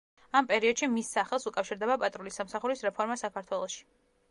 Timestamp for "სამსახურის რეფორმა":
2.41-3.21